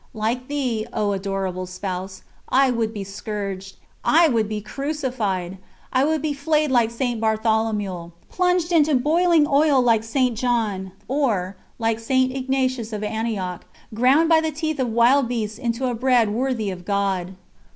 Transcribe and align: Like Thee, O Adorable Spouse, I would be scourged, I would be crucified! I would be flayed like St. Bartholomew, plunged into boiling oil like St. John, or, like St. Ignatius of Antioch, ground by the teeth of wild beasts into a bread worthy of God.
Like 0.15 0.47
Thee, 0.47 0.87
O 0.91 1.11
Adorable 1.11 1.67
Spouse, 1.67 2.23
I 2.49 2.71
would 2.71 2.91
be 2.91 3.03
scourged, 3.03 3.75
I 4.03 4.27
would 4.29 4.49
be 4.49 4.59
crucified! 4.59 5.59
I 5.93 6.05
would 6.05 6.23
be 6.23 6.33
flayed 6.33 6.71
like 6.71 6.89
St. 6.89 7.21
Bartholomew, 7.21 8.09
plunged 8.27 8.71
into 8.71 8.95
boiling 8.95 9.45
oil 9.47 9.79
like 9.79 10.03
St. 10.03 10.35
John, 10.35 10.91
or, 11.07 11.55
like 11.77 11.99
St. 11.99 12.35
Ignatius 12.35 12.91
of 12.91 13.03
Antioch, 13.03 13.63
ground 13.93 14.27
by 14.27 14.41
the 14.41 14.49
teeth 14.49 14.79
of 14.79 14.89
wild 14.89 15.27
beasts 15.27 15.59
into 15.59 15.85
a 15.85 15.93
bread 15.93 16.31
worthy 16.31 16.71
of 16.71 16.83
God. 16.83 17.35